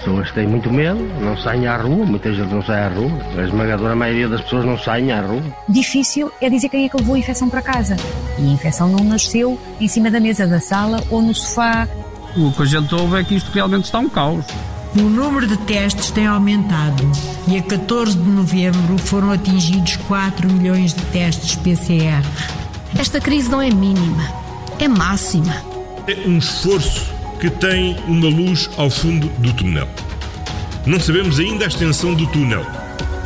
[0.00, 3.42] pessoas têm muito medo, não saem à rua, muita gente não sai à rua, a
[3.42, 5.42] esmagadora maioria das pessoas não saem à rua.
[5.68, 7.96] Difícil é dizer quem é que levou a infecção para casa.
[8.38, 11.86] E a infecção não nasceu em cima da mesa da sala ou no sofá.
[12.36, 14.46] O que a gente ouve é que isto realmente está um caos.
[14.96, 17.08] O número de testes tem aumentado
[17.46, 22.24] e a 14 de novembro foram atingidos 4 milhões de testes PCR.
[22.98, 24.24] Esta crise não é mínima,
[24.80, 25.54] é máxima.
[26.08, 29.88] É um esforço que tem uma luz ao fundo do túnel.
[30.86, 32.64] Não sabemos ainda a extensão do túnel,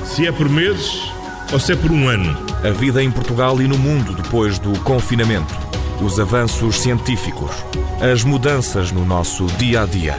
[0.04, 1.12] se é por meses
[1.52, 2.36] ou se é por um ano.
[2.64, 5.54] A vida em Portugal e no mundo depois do confinamento,
[6.00, 7.50] os avanços científicos,
[8.00, 10.16] as mudanças no nosso dia a dia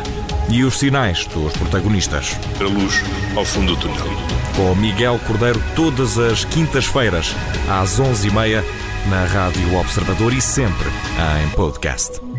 [0.49, 2.37] e os sinais dos protagonistas.
[2.59, 3.01] A luz
[3.35, 4.07] ao fundo do túnel.
[4.55, 7.33] Com Miguel Cordeiro todas as quintas-feiras,
[7.69, 8.63] às 11h30,
[9.09, 10.89] na Rádio Observador e sempre
[11.43, 12.34] em podcast.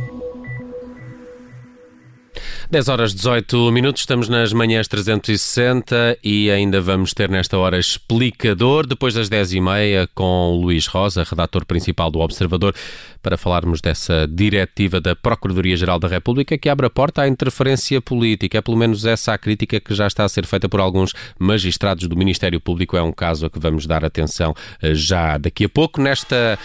[2.69, 8.85] 10 horas 18 minutos, estamos nas manhãs 360 e ainda vamos ter nesta hora explicador,
[8.89, 12.75] depois das 10 e meia com o Luís Rosa, redator principal do Observador,
[13.23, 18.59] para falarmos dessa diretiva da Procuradoria-Geral da República que abre a porta à interferência política.
[18.59, 22.09] É pelo menos essa a crítica que já está a ser feita por alguns magistrados
[22.09, 22.97] do Ministério Público.
[22.97, 26.59] É um caso a que vamos dar atenção eh, já daqui a pouco nesta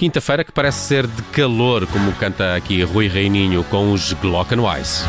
[0.00, 5.04] Quinta-feira que parece ser de calor, como canta aqui Rui Reininho com os Glockenwise.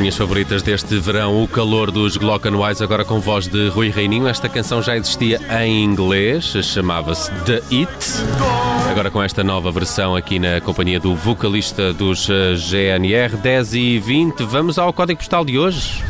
[0.00, 4.26] Minhas favoritas deste verão, o calor dos Glockenwise, agora com voz de Rui Reininho.
[4.26, 7.90] Esta canção já existia em inglês, chamava-se The It.
[8.90, 13.98] Agora com esta nova versão aqui na companhia do vocalista dos eh, GNR 10 e
[13.98, 14.42] 20.
[14.44, 16.02] Vamos ao código postal de hoje.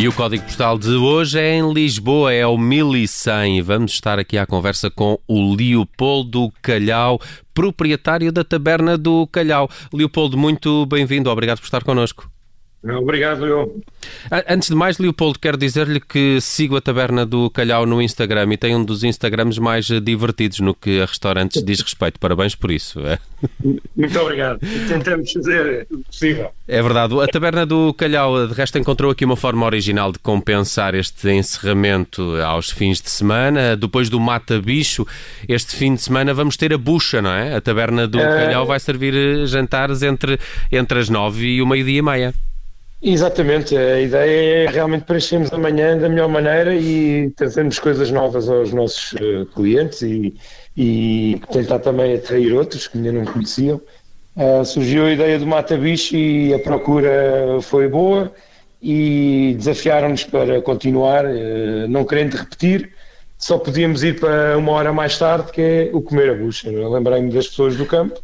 [0.00, 3.60] E o código postal de hoje é em Lisboa, é o 1100.
[3.60, 7.20] Vamos estar aqui à conversa com o Leopoldo Calhau,
[7.52, 9.68] proprietário da Taberna do Calhau.
[9.92, 12.30] Leopoldo, muito bem-vindo, obrigado por estar connosco.
[12.82, 13.82] Obrigado, eu.
[14.48, 18.56] Antes de mais, Leopoldo, quero dizer-lhe que sigo a Taberna do Calhau no Instagram e
[18.56, 22.18] tem um dos Instagrams mais divertidos no que a restaurantes diz respeito.
[22.18, 23.00] Parabéns por isso.
[23.00, 23.18] É?
[23.94, 24.60] Muito obrigado.
[24.88, 26.50] Tentamos fazer o possível.
[26.66, 27.20] É verdade.
[27.20, 32.22] A Taberna do Calhau, de resto, encontrou aqui uma forma original de compensar este encerramento
[32.42, 33.76] aos fins de semana.
[33.76, 35.06] Depois do Mata Bicho,
[35.46, 37.56] este fim de semana vamos ter a bucha, não é?
[37.56, 38.44] A Taberna do é...
[38.46, 40.38] Calhau vai servir jantares entre,
[40.72, 42.34] entre as nove e o meio-dia e meia.
[43.02, 48.74] Exatamente, a ideia é realmente preenchermos amanhã da melhor maneira e trazermos coisas novas aos
[48.74, 50.36] nossos uh, clientes e,
[50.76, 53.80] e, tentar também atrair outros que ainda não conheciam.
[54.36, 58.30] Uh, surgiu a ideia do Mata Bicho e a procura foi boa
[58.82, 62.92] e desafiaram-nos para continuar, uh, não querendo repetir,
[63.38, 66.70] só podíamos ir para uma hora mais tarde, que é o comer a bucha.
[66.70, 68.20] Lembrei-me das pessoas do campo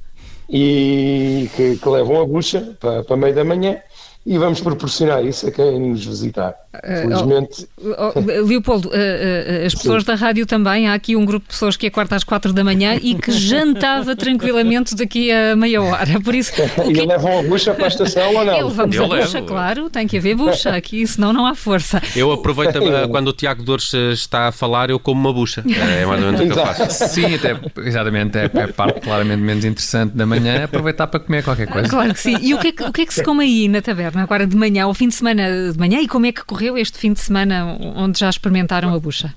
[0.50, 3.80] e que, que levam a bucha para, para meio da manhã
[4.26, 6.52] e vamos proporcionar isso a quem nos visitar.
[6.74, 7.68] Uh, Felizmente.
[7.78, 10.08] Oh, oh, Leopoldo, uh, uh, as pessoas Sim.
[10.08, 12.98] da rádio também, há aqui um grupo de pessoas que acorda às quatro da manhã
[13.00, 16.20] e que jantava tranquilamente daqui a meia hora.
[16.20, 16.52] Por isso,
[16.88, 17.06] e que...
[17.06, 18.66] levam a bucha para a estação ou não?
[18.66, 19.46] Levamos Eu a bucha, levo.
[19.46, 22.02] claro, tem que haver bucha aqui, senão não há força.
[22.16, 22.80] Eu aproveito
[23.12, 25.64] quando o Tiago Dores está a falar, eu como uma bucha.
[25.64, 27.08] É mais ou menos o que eu faço.
[27.08, 31.44] Sim, até, exatamente, é, é a parte claramente menos interessante da manhã, aproveitar para comer
[31.44, 31.88] qualquer coisa.
[31.88, 32.36] Claro que sim.
[32.40, 34.15] E o que é que, o que, é que se come aí na taberna?
[34.22, 36.98] Agora de manhã, ao fim de semana de manhã, e como é que correu este
[36.98, 39.34] fim de semana onde já experimentaram a bucha?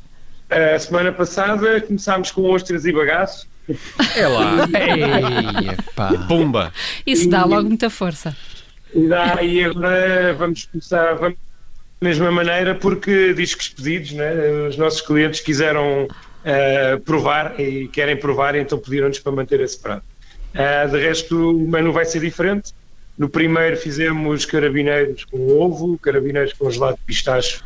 [0.50, 3.48] A semana passada começámos com ostras e bagaços.
[4.16, 4.68] É lá.
[4.74, 6.74] Ei, Pumba.
[7.06, 8.36] Isso dá logo muita força.
[8.94, 11.38] E dá, e agora vamos começar vamos,
[12.02, 14.31] da mesma maneira, porque discos pedidos, né?
[14.68, 20.04] os nossos clientes quiseram uh, provar e querem provar, então pediram-nos para manter esse prato.
[20.56, 22.74] Uh, de resto, o menu vai ser diferente.
[23.19, 27.60] No primeiro fizemos carabineiros com ovo, carabineiros com gelado de pistache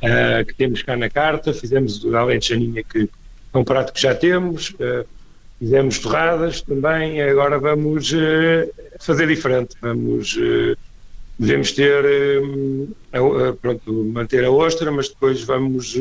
[0.00, 3.10] uh, que temos cá na carta, fizemos o alentejaninha que
[3.52, 5.04] é um prato que já temos, uh,
[5.58, 10.38] fizemos torradas também, agora vamos uh, fazer diferente, vamos
[11.36, 12.04] devemos ter
[13.60, 15.98] pronto, manter a ostra, mas depois vamos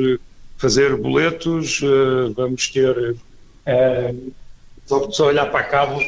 [0.57, 1.81] fazer boletos,
[2.35, 3.15] vamos ter
[4.85, 5.99] só, só olhar para a cabo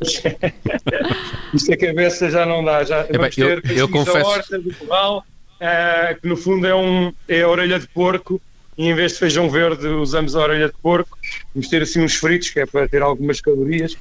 [1.54, 2.84] isto a cabeça já não dá.
[2.84, 4.26] Já, vamos ter eu, eu confesso...
[4.26, 5.24] horta do corral,
[5.60, 8.40] uh, que no fundo é, um, é a orelha de porco,
[8.76, 11.18] e em vez de feijão verde usamos a orelha de porco.
[11.54, 13.96] Vamos ter assim uns fritos, que é para ter algumas calorias.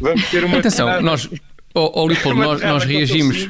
[0.00, 0.58] Vamos ter uma.
[0.58, 1.28] Atenção, nós,
[1.74, 3.48] oh, oh Leopoldo, nós, nós reagimos.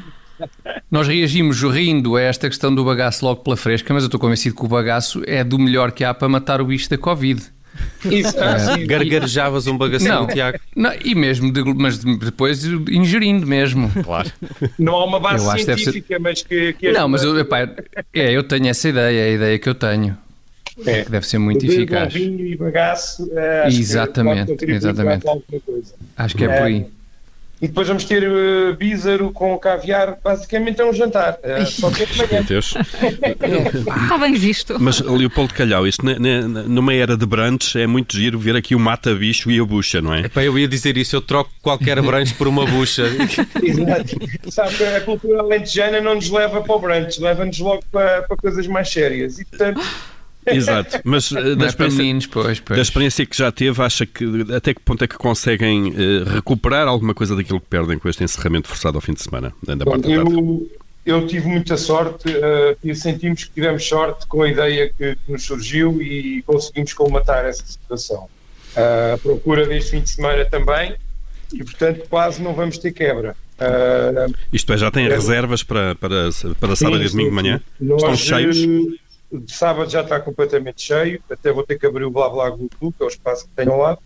[0.90, 4.56] Nós reagimos rindo a esta questão do bagaço logo pela fresca, mas eu estou convencido
[4.56, 7.42] que o bagaço é do melhor que há para matar o bicho da Covid.
[8.04, 10.58] Isso, ah, Gargarejavas um bagacinho, não, Tiago.
[10.74, 13.90] Não, e mesmo, de, mas depois ingerindo mesmo.
[14.02, 14.30] Claro.
[14.78, 16.18] Não há uma base científica, ser...
[16.18, 17.60] mas que, que Não, mas eu, epá,
[18.14, 20.16] é, eu tenho essa ideia, é a ideia que eu tenho.
[20.86, 21.02] É.
[21.02, 22.12] Que deve ser muito eficaz.
[22.12, 23.30] Vinho e bagaço,
[23.66, 25.26] exatamente, exatamente.
[26.16, 26.86] Acho que é por aí.
[27.62, 31.38] E depois vamos ter uh, bízaro com caviar, basicamente é um jantar.
[31.44, 32.40] Uh, só que é de manhã.
[32.40, 34.76] Está bem visto.
[34.80, 36.02] Mas, Leopoldo Calhau, isto
[36.66, 40.14] numa era de brunch é muito giro ver aqui o mata-bicho e a bucha, não
[40.14, 40.20] é?
[40.20, 43.04] Epá, eu ia dizer isso, eu troco qualquer brunch por uma bucha.
[43.62, 44.50] Exato.
[44.50, 48.36] Sabe que a cultura alentejana não nos leva para o brunch, leva-nos logo para, para
[48.38, 49.38] coisas mais sérias.
[49.38, 49.80] E, portanto,
[50.46, 52.76] Exato, mas, uh, da, experiência, meninos, pois, pois.
[52.76, 56.88] da experiência que já teve, acha que até que ponto é que conseguem uh, recuperar
[56.88, 59.52] alguma coisa daquilo que perdem com este encerramento forçado ao fim de semana?
[59.62, 60.70] Da Bom, parte eu,
[61.04, 65.32] eu tive muita sorte uh, e sentimos que tivemos sorte com a ideia que, que
[65.32, 68.28] nos surgiu e conseguimos colmatar essa situação.
[68.76, 70.94] Uh, a procura deste fim de semana também
[71.52, 73.36] e, portanto, quase não vamos ter quebra.
[73.58, 77.34] Uh, Isto é, já tem é, reservas para, para, para sábado sim, e domingo de
[77.34, 77.60] manhã?
[77.80, 78.56] Estão cheios?
[79.32, 82.68] De sábado já está completamente cheio, até vou ter que abrir o Blá Blá Glu,
[82.70, 83.96] que é o espaço que tenho lá.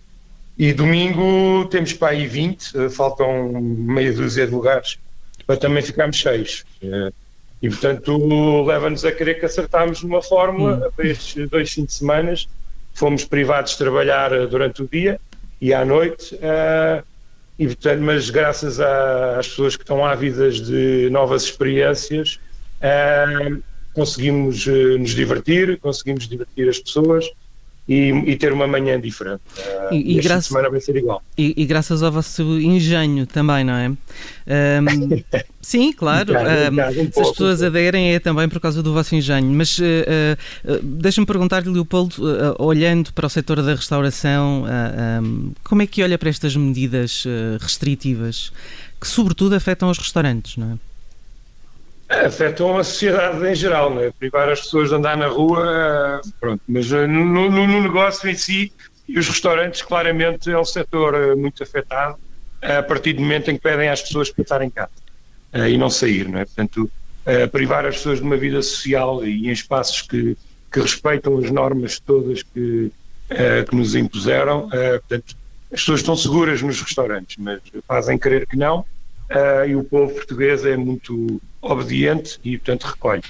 [0.57, 4.99] E domingo temos para aí 20, eh, faltam meia dúzia de lugares
[5.47, 6.65] para também ficarmos cheios.
[6.83, 7.13] Eh,
[7.63, 10.91] e portanto leva-nos a querer que acertámos numa fórmula hum.
[10.95, 12.35] para estes dois fins de semana.
[12.93, 15.21] Fomos privados de trabalhar eh, durante o dia
[15.61, 16.39] e à noite.
[17.57, 22.41] E, portanto, mas graças às pessoas que estão ávidas de novas experiências,
[23.95, 27.25] conseguimos uh, nos divertir, conseguimos divertir as pessoas
[27.89, 29.43] e, e ter uma manhã diferente.
[29.59, 31.23] Uh, e, e graças, semana vai ser igual.
[31.37, 33.89] E, e, graças ao vosso engenho também, não é?
[33.89, 35.23] Um,
[35.61, 36.33] sim, claro.
[36.33, 39.51] Um, um se as pessoas aderem é também por causa do vosso engenho.
[39.51, 42.17] Mas uh, uh, deixa-me perguntar-lhe, Leopoldo,
[42.59, 44.65] olhando para o setor da restauração,
[45.63, 47.25] como é que olha para estas medidas
[47.61, 48.53] restritivas
[49.01, 50.94] que, sobretudo, afetam os restaurantes, não é?
[52.27, 54.11] Afetam a sociedade em geral, é?
[54.11, 58.35] privar as pessoas de andar na rua, pronto, mas eh, no, no, no, negócio em
[58.35, 58.73] si,
[59.09, 62.17] e os restaurantes claramente é um setor eh, muito afetado
[62.63, 64.91] a partir do momento em que pedem às pessoas para estar em casa
[65.53, 66.45] eh, e não sair, não é?
[66.45, 66.91] Portanto,
[67.53, 70.37] privar as pessoas de uma vida social e em espaços que,
[70.71, 72.93] que respeitam as normas todas que,
[73.67, 75.35] que nos impuseram, portanto,
[75.73, 78.85] as pessoas estão seguras nos restaurantes, mas fazem crer que não,
[79.67, 83.23] e o povo português é muito obediente e, portanto, recolhe.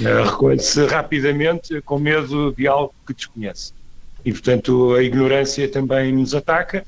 [0.00, 3.72] Uh, recolhe-se rapidamente com medo de algo que desconhece.
[4.24, 6.84] E, portanto, a ignorância também nos ataca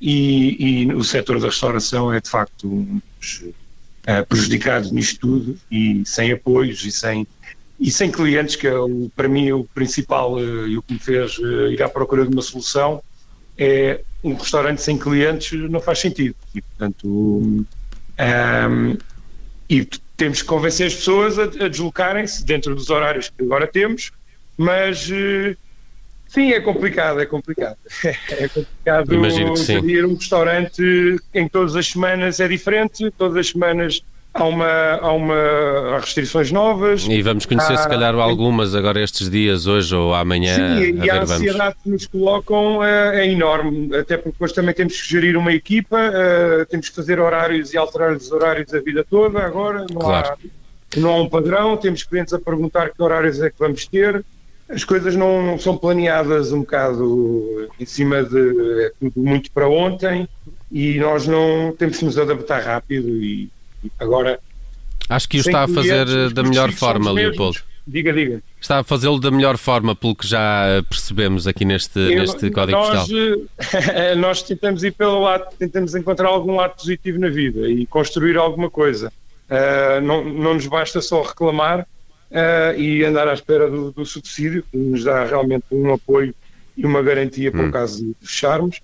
[0.00, 5.58] e, e o setor da restauração é, de facto, um dos uh, prejudicados nisto tudo
[5.70, 7.26] e sem apoios e sem,
[7.80, 10.98] e sem clientes, que é, o, para mim, o principal uh, e o que me
[10.98, 13.02] fez ir à procura de uma solução
[13.56, 16.34] é um restaurante sem clientes não faz sentido.
[16.54, 17.66] E, portanto,
[18.18, 18.96] um,
[19.68, 19.84] e
[20.16, 24.12] temos que convencer as pessoas a, a deslocarem-se dentro dos horários que agora temos,
[24.56, 25.56] mas uh,
[26.28, 27.78] sim, é complicado, é complicado.
[28.04, 30.04] é complicado Imagino que sim.
[30.04, 30.82] um restaurante
[31.34, 34.02] em todas as semanas é diferente, todas as semanas
[34.34, 37.04] há, uma, há, uma, há restrições novas.
[37.06, 40.54] E vamos conhecer, há, se calhar, algumas agora estes dias, hoje ou amanhã.
[40.54, 44.74] Sim, a e a ansiedade que nos colocam é, é, enorme, até porque depois também
[44.74, 48.80] temos que gerir uma equipa, uh, temos que fazer horários e alterar os horários a
[48.80, 50.28] vida toda agora, não, claro.
[50.28, 54.24] há, não há um padrão, temos clientes a perguntar que horários é que vamos ter.
[54.68, 59.68] As coisas não, não são planeadas um bocado em cima de é tudo muito para
[59.68, 60.26] ontem
[60.70, 63.50] e nós não temos que nos adaptar rápido e
[63.98, 64.40] Agora.
[65.08, 67.60] Acho que o está a fazer da melhor forma, Leopoldo.
[67.86, 68.42] Diga, diga.
[68.60, 72.78] Está a fazê-lo da melhor forma, pelo que já percebemos aqui neste, Eu, neste código
[72.78, 74.16] nós, postal.
[74.18, 78.70] nós tentamos ir pelo lado, tentamos encontrar algum lado positivo na vida e construir alguma
[78.70, 79.12] coisa.
[79.50, 84.64] Uh, não, não nos basta só reclamar uh, e andar à espera do, do, subsídio,
[84.70, 86.32] que nos dá realmente um apoio
[86.76, 87.68] e uma garantia para hum.
[87.68, 88.80] o caso de fecharmos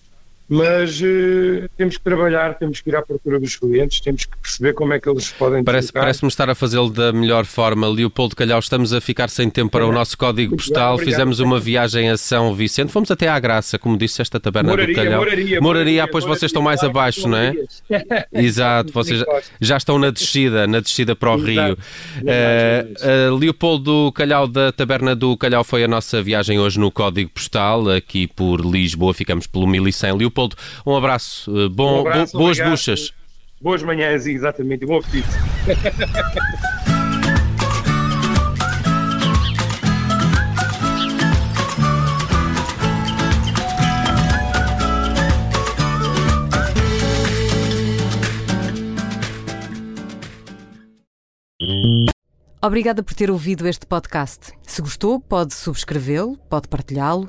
[0.48, 4.72] mas uh, temos que trabalhar, temos que ir à procura dos clientes, temos que perceber
[4.72, 7.86] como é que eles podem Parece, Parece-me estar a fazê-lo da melhor forma.
[7.86, 9.86] Leopoldo Calhau, estamos a ficar sem tempo para é.
[9.86, 10.96] o nosso código Muito postal.
[10.96, 14.70] Bem, Fizemos uma viagem a São Vicente, fomos até à Graça, como disse esta taberna
[14.70, 15.18] moraria, do Calhau.
[15.18, 17.54] Moraria, moraria, moraria pois moraria, vocês estão mais abaixo, não é?
[18.32, 19.22] Exato, vocês
[19.60, 21.74] já, estão na descida, na descida para o Rio.
[21.74, 27.30] Uh, uh, Leopoldo Calhau da taberna do Calhau foi a nossa viagem hoje no código
[27.30, 30.16] postal, aqui por Lisboa, ficamos pelo 1100.
[30.16, 33.12] Leopoldo Leopoldo, um abraço, eh, bom, um abraço, bo, boas buchas.
[33.60, 35.26] Boas manhãs, exatamente, bom apetite.
[52.60, 54.52] Obrigada por ter ouvido este podcast.
[54.62, 57.28] Se gostou, pode subscrevê-lo, pode partilhá-lo